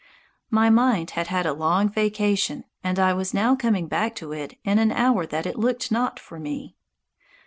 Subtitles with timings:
[0.49, 4.57] My mind had had a long vacation, and I was now coming back to it
[4.63, 6.75] in an hour that it looked not for me.